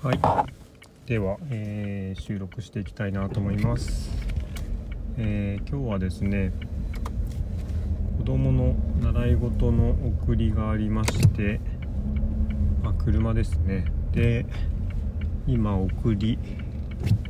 [0.00, 0.20] はい。
[1.08, 4.08] では、えー、収録していきたいなと思います、
[5.16, 6.52] えー、今日はですね
[8.18, 9.90] 子供の習い事の
[10.22, 11.58] 送りがありまして
[12.84, 13.86] あ車ですね。
[14.12, 14.46] で
[15.48, 16.38] 今送り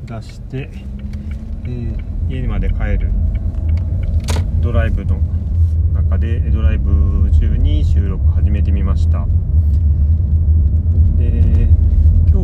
[0.05, 0.71] 出して、
[1.65, 3.11] えー、家まで帰る
[4.61, 5.19] ドライブの
[5.95, 9.27] 中でドライブ中に収録始めてみました。
[11.17, 11.78] で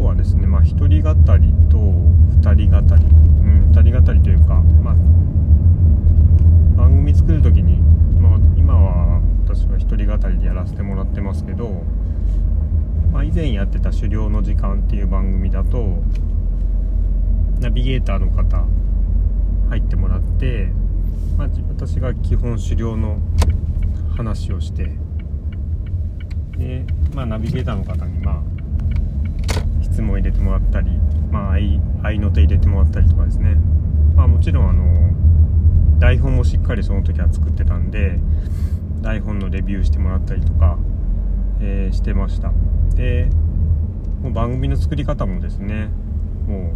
[0.05, 3.04] 日はですねまあ1人語りと2人語り。
[3.04, 4.95] うん2人語りというかまあ
[6.76, 7.79] 番組作る時に、
[8.21, 11.82] まあ、今は私は1人語りでやらせてもらってますけど、
[13.12, 16.03] まあ、以前やってた「狩猟の時間」っていう番組だと
[17.61, 18.64] ナビゲーターの方
[19.71, 20.68] 入ってもらって、
[21.36, 23.18] まあ、私が基本狩猟の
[24.17, 24.96] 話をして
[26.57, 26.84] で、
[27.14, 28.54] まあ、ナビゲーターの方にまあ
[29.94, 30.90] 質問入れてもらったり、
[31.30, 33.55] まあ、合いの手入れてもらったりとかですね、
[34.17, 38.19] まあ、もちろんあの台本もしっかりその時は作ってたんで
[39.03, 40.78] 台本のレビューしてもらったりとか、
[41.61, 42.53] えー、してました。
[42.97, 43.31] で
[44.20, 45.91] もう番組の作り方もですね
[46.48, 46.72] も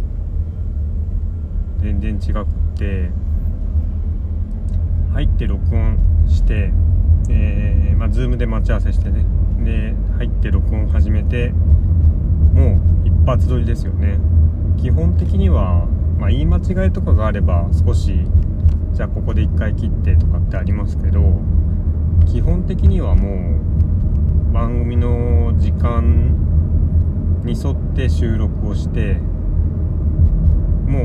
[1.77, 2.45] う全然違くっ
[2.77, 3.09] て
[5.11, 5.97] 入って録音
[6.29, 6.71] して、
[7.29, 9.25] えーまあ、Zoom で待ち合わせしてね。
[9.65, 11.49] で入って録音始めて
[12.53, 12.88] もう
[13.29, 14.19] 発撮りですよね。
[14.77, 15.85] 基本的には、
[16.17, 18.25] まあ、言い間違いとかがあれば少し
[18.93, 21.21] じゃあここで1回切ってとかってありますけど
[22.25, 23.59] 基本的にはも
[24.49, 26.35] う番組の時間
[27.43, 29.15] に沿って収録をして
[30.87, 31.03] もう、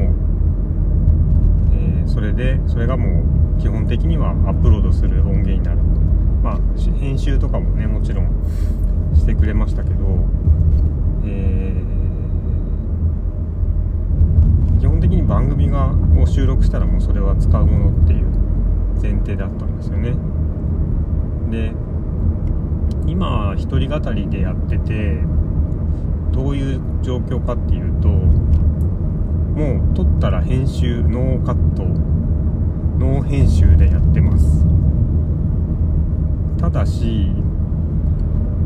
[1.75, 3.23] えー、それでそれがも
[3.59, 5.79] う基本的にはアップロードする音源になる。
[6.43, 6.59] まあ
[6.99, 8.29] 編集とかもねもちろん
[9.15, 10.05] してくれましたけど
[11.27, 18.27] えー、基本的に番組がを収録したらもうそれは使うものっていう
[19.03, 20.15] 前提だったんですよね。
[21.51, 21.73] で
[23.07, 25.19] 今一人語りでやってて
[26.33, 34.65] どういう状況かっていうともう撮ったら編集ノーカットノー編集でやってます。
[36.59, 37.31] ただし、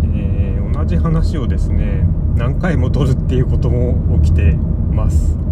[0.04, 2.06] えー、同じ話をですね
[2.36, 4.52] 何回も撮るっていうことも起きて
[4.92, 5.47] ます。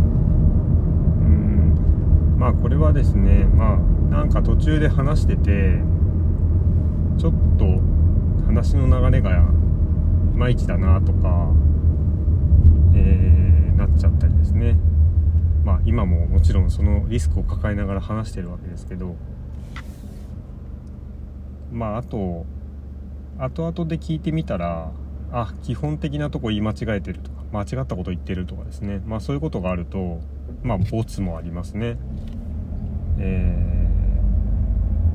[2.36, 3.76] まあこれはですねまあ
[4.10, 5.78] なんか途中で話してて
[7.18, 7.64] ちょっと
[8.46, 9.40] 話の流れがい
[10.34, 11.50] まいちだなとか、
[12.94, 14.76] えー、なっちゃったりですね。
[15.64, 19.16] まあ今ももちろんそのリスクを抱えながら話してるわけですけど
[21.72, 22.46] まああと
[23.38, 24.92] 後々で聞いてみたら
[25.32, 29.02] あ基本的なとこ言い間違えてるとか間違ったこと言ってるとかですね。
[29.06, 30.20] まあそういうことがあると
[30.62, 31.96] まあボツもありますね。
[33.18, 33.88] え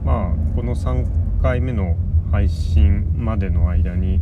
[0.04, 1.96] ー、まあこの3回目の
[2.32, 4.22] 配信までの間に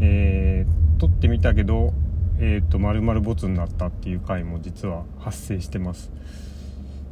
[0.00, 1.92] えー、撮ってみたけど
[2.38, 6.10] えっ、ー、と丸々ボツになったっていう回も実は発生してます。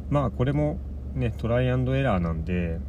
[0.09, 0.79] まあこれも
[1.13, 2.79] ねトライアンドエラーなんで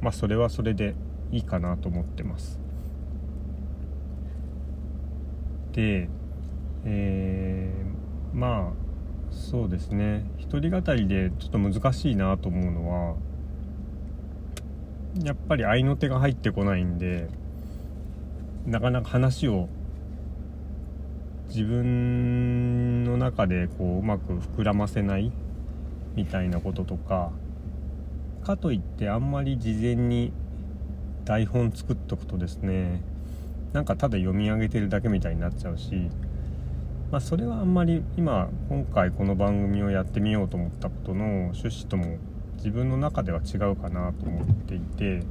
[0.00, 0.94] まあそれはそれで
[1.30, 2.58] いいかなと思ってます。
[5.72, 6.08] で、
[6.86, 8.83] えー、まあ
[9.34, 10.24] そうですね。
[10.38, 13.16] 一人語りでちょっと難しいなと思うのは
[15.22, 17.28] やっぱり合いの手が入ってこないんで
[18.66, 19.68] なかなか話を
[21.48, 25.30] 自分の中でこううまく膨らませない
[26.14, 27.30] みたいなこととか
[28.44, 30.32] かといってあんまり事前に
[31.24, 33.02] 台本作っとくとですね
[33.72, 36.08] なんかただ読み上げてるだけみたいになっちゃうし、
[37.14, 42.16] まあ、それはあんまり今今回この番組をやってみようと思ったことの趣旨とも
[42.56, 45.22] 自分の中では違うかなと思っていて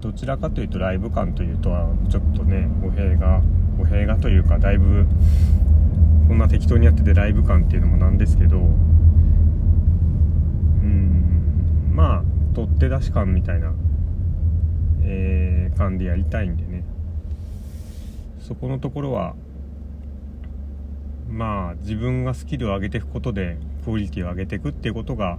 [0.00, 3.42] どちらかというとライブ感というとはちょっとね語弊が
[3.76, 5.08] 語弊がというかだいぶ
[6.28, 8.60] こんな適当にやっててライブ感っていうのもなんですけどう
[10.86, 13.72] んまあ取っ手出し感みたいな、
[15.02, 16.84] えー、感でやりたいんでね。
[18.46, 19.34] そこのところは
[21.34, 25.38] まあ自分がスキルを上げていくことでクオリティを上げていくっていうことが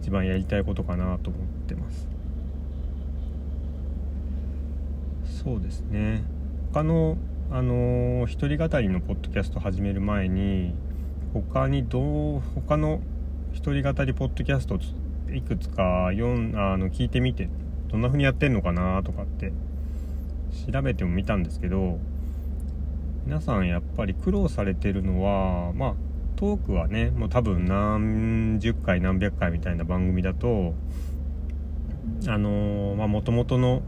[0.00, 2.08] 一番やりたいことかなと思ってます。
[5.42, 6.22] そうですね。
[6.72, 7.18] 他の
[7.50, 10.74] あの、一人語りのポッドキャスト始める前に
[11.32, 13.00] 他にどう他の
[13.52, 14.78] 一人語りポッドキャスト
[15.32, 17.48] いくつか読あの聞いてみて
[17.88, 19.52] どんな風にやってんのかなとかって
[20.72, 21.98] 調べてもみたんですけど
[23.26, 25.94] 皆さんやっぱり苦労されてるのはまあ
[26.36, 30.74] トークはねもう多分何十回何百回みたいな番組だと
[32.28, 33.82] あのまあ元々の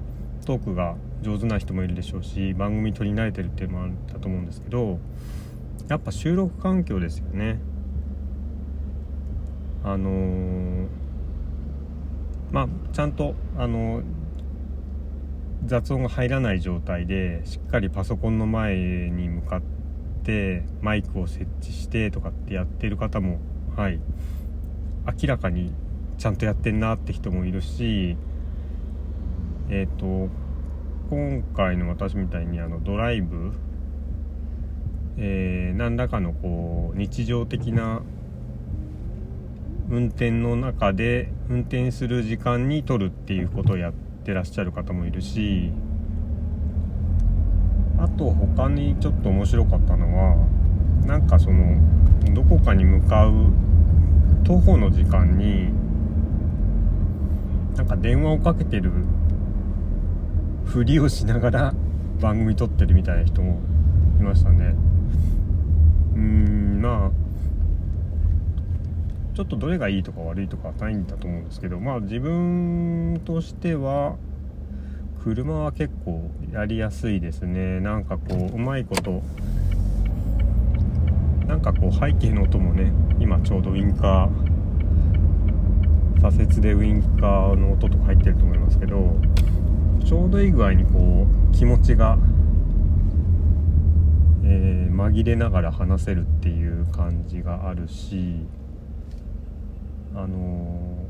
[0.47, 4.99] トークが上手な人もいるでしょうし番組撮り慣れてるっていうのもあるんだと思うんですけど
[5.89, 7.61] やっぱ収録環境ですよね。
[9.85, 10.89] あのー、
[12.51, 14.05] まあちゃんとあのー、
[15.65, 18.77] 雑音が入らない状態でしっかりパソコンの前
[19.11, 19.63] に向かっ
[20.23, 23.39] てマイクを設置してとかってやってる方も
[23.77, 24.01] はい。
[25.07, 25.73] 明らかに
[26.19, 28.17] ちゃんとやってんなって人もいるし
[29.69, 30.31] えっ、ー、と
[31.11, 33.53] 今回の私みたいにあのドライブ、
[35.19, 38.03] えー、何らかのこう日常的な
[39.89, 45.71] 運転の中で運転する時間に撮るっていうことをやってらっしゃる方もいるし
[47.99, 50.37] あと他にちょっと面白かったのは
[51.07, 51.77] なんかその
[52.35, 53.33] どこかに向かう
[54.45, 55.71] 徒歩の時間に
[57.77, 58.91] なんか電話をかけてる
[60.65, 61.75] ふりをしながら
[62.21, 63.59] 番組撮ってるみたいな人も
[64.19, 64.75] いましたね。
[66.15, 67.26] うんまあ
[69.37, 74.17] ちょっとどれがいいとか悪いとかはないんだと思うんですけどまあ自分としては
[75.23, 77.81] 車は結構やりやすいですね。
[77.81, 79.23] なんかこううまいこと
[81.47, 82.91] なんかこう背景の音もね
[83.21, 89.21] 今ちょうどウインカー左折でウインカーの音とか入ってると思いますけど
[90.03, 92.17] ちょうどいい具合にこう気持ちが、
[94.45, 98.47] えー、紛れながら話せるっていう感じがあるし
[100.17, 101.05] あの、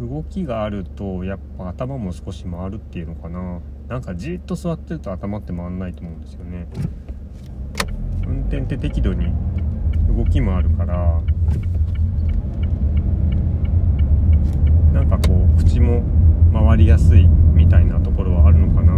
[0.00, 3.60] 動きがあるとやっぱ頭も少し回るっていうのかな。
[3.88, 6.66] なんかじっと座ってると頭って回んないと思うんですよね。
[8.26, 9.32] 運転って適度に
[10.08, 11.22] 動きもあるから。
[14.92, 16.02] なんかこう口も
[16.52, 18.92] 回りやすいみたいなところはあるのかな。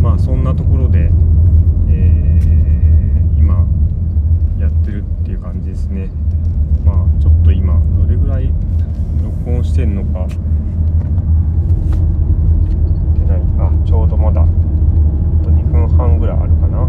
[0.00, 1.10] まあそんなところで、
[1.88, 3.66] えー、今
[4.58, 6.08] やってるっていう感じですね
[6.84, 8.50] まあちょっと今どれぐらい
[9.22, 10.26] 録音してんのか
[13.58, 16.88] あちょうどまだ2分半ぐらいあるかな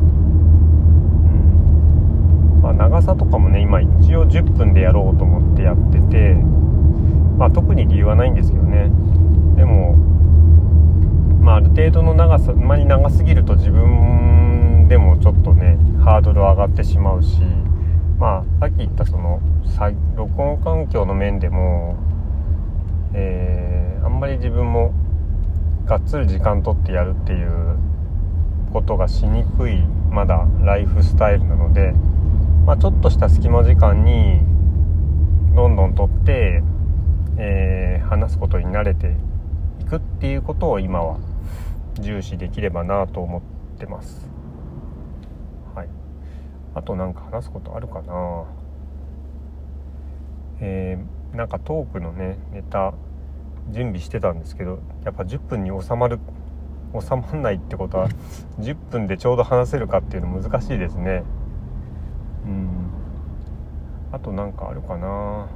[3.18, 6.34] とかもね今一応10分でやろうと思ってやってて、
[7.38, 8.90] まあ、特に理由はないんですけどね。
[9.56, 9.96] でも、
[11.42, 17.42] まあ、ある程度の長さあまり長すぎると自分でもちょっとねハードル上がってしまうし
[18.20, 19.42] まあさっき言ったその
[20.16, 21.98] 録音環境の面でも、
[23.14, 24.94] えー、あんまり自分も
[25.86, 27.78] がっつり時間取ってやるっていう
[28.72, 29.82] ことがしにくい
[30.12, 31.94] まだライフスタイルなので
[32.66, 34.40] まあ、ちょっとした隙間時間に
[35.56, 36.64] どんどんとって、
[37.38, 39.16] えー、話すことに慣れて
[39.82, 41.20] いくっていうことを今は
[42.00, 43.42] 重視できればなと思っ
[43.78, 44.28] てます。
[45.76, 45.90] はい、
[46.74, 48.46] あと何か話すことあるかな
[50.60, 52.94] えー、なんかトークのねネタ
[53.70, 56.20] 準備してたんですけどやっぱ10分に収まる
[57.00, 58.10] 収まんないってことは
[58.60, 61.24] 10分でちょうど話せるかっていうの難しいですね。
[62.46, 62.90] うん。
[64.12, 65.48] あと何かあるかな。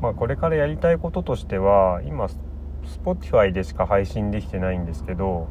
[0.00, 2.28] まあこれからやりたいこととしては今
[2.84, 5.48] Spotify でしか配信できてないんですけど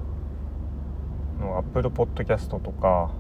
[1.58, 3.12] Apple Podcast とか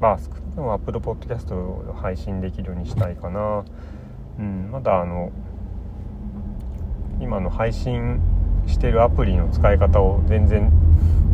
[0.00, 3.64] まあ少なくとも Apple Podcast を配信できるようにしたいかな。
[4.38, 5.32] うんまだあの
[7.20, 8.20] 今の配信
[8.66, 10.70] してるアプリの使い方を全然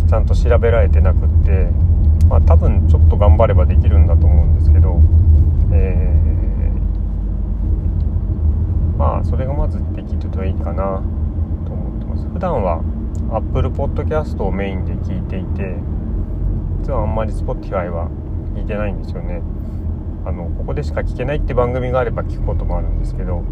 [0.09, 1.69] ちゃんと調べられてなくって
[2.33, 4.99] まあ、多分ちょっと頑張ればできるんだと思うんですけど、
[5.71, 11.03] えー、まあそれがまずできるといいかな
[11.67, 12.27] と思ってます。
[12.29, 12.83] 普段は
[13.31, 15.77] Apple Podcast をメインで聞いていて
[16.81, 18.09] 実はあんまり Spotify は
[18.55, 19.43] 聞いてないんですよね。
[20.25, 23.43] あのここでしか聞けないって番組があれば聞くこともあるんですけど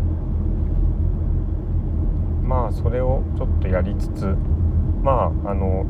[2.43, 4.37] まあそれをちょっとやりつつ
[5.03, 5.85] まああの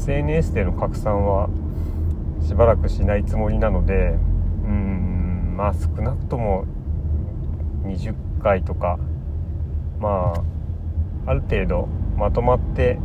[0.00, 1.50] SNS での拡散は
[2.46, 4.14] しばらくしないつもりなので
[4.64, 6.64] うんまあ少なくとも
[7.84, 8.98] 20回とか
[10.00, 10.32] ま
[11.26, 12.98] あある程度まとまって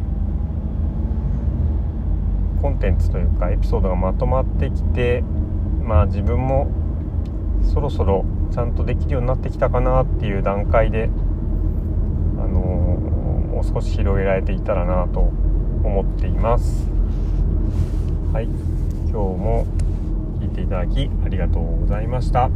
[2.62, 5.22] コンテンツというかエピソードがまとまってきて
[5.84, 6.72] まあ自分も
[7.74, 11.10] そろそろちゃんとできるようになってきたかなっていう段階で
[12.38, 15.34] あの、もう少し広げられていたらなと
[15.86, 16.90] 思っています。
[18.34, 18.46] はい。
[18.46, 18.54] 今
[19.08, 19.66] 日も
[20.42, 22.50] 聞いていただきありがとうございました。